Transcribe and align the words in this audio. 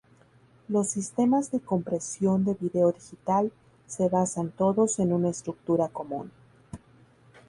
Los 0.67 0.87
sistemas 0.87 1.51
de 1.51 1.59
compresión 1.59 2.43
de 2.43 2.55
vídeo 2.55 2.91
digital 2.91 3.51
se 3.85 4.09
basan 4.09 4.49
todos 4.49 4.97
en 4.97 5.13
una 5.13 5.29
estructura 5.29 5.89
común. 5.89 6.31